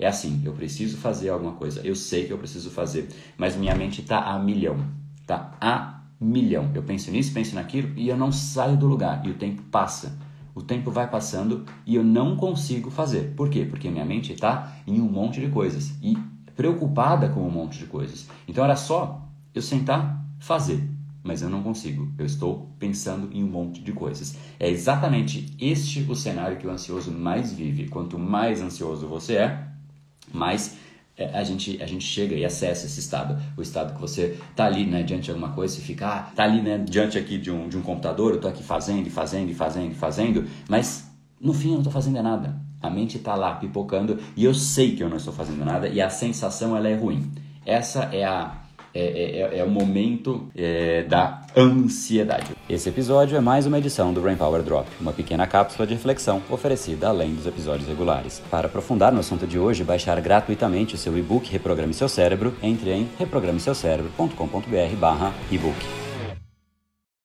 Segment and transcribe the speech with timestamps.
[0.00, 3.74] É assim, eu preciso fazer alguma coisa, eu sei que eu preciso fazer, mas minha
[3.74, 4.78] mente está a milhão,
[5.26, 6.70] tá a milhão.
[6.74, 10.18] Eu penso nisso, penso naquilo e eu não saio do lugar e o tempo passa.
[10.54, 13.34] O tempo vai passando e eu não consigo fazer.
[13.36, 13.66] Por quê?
[13.68, 16.16] Porque minha mente está em um monte de coisas e
[16.56, 18.26] preocupada com um monte de coisas.
[18.48, 20.82] Então era só eu sentar, fazer,
[21.22, 22.10] mas eu não consigo.
[22.18, 24.34] Eu estou pensando em um monte de coisas.
[24.58, 27.86] É exatamente este o cenário que o ansioso mais vive.
[27.88, 29.69] Quanto mais ansioso você é,
[30.32, 30.76] mais
[31.20, 33.38] é, a gente, a gente chega e acessa esse estado.
[33.54, 36.44] O estado que você tá ali, né, diante de alguma coisa, você fica, ah, tá
[36.44, 39.50] ali, né, diante aqui de um, de um computador, eu tô aqui fazendo e fazendo
[39.50, 42.58] e fazendo e fazendo, mas no fim eu não tô fazendo nada.
[42.80, 46.00] A mente tá lá pipocando e eu sei que eu não estou fazendo nada e
[46.00, 47.30] a sensação ela é ruim.
[47.66, 48.58] Essa é a
[48.94, 52.50] é, é, é, é o momento é, da ansiedade.
[52.68, 56.42] Esse episódio é mais uma edição do Brain Power Drop, uma pequena cápsula de reflexão
[56.50, 58.42] oferecida além dos episódios regulares.
[58.50, 62.90] Para aprofundar no assunto de hoje baixar gratuitamente o seu e-book Reprograme Seu Cérebro, entre
[62.90, 65.99] em reprogrameseucerebro.com.br barra e-book.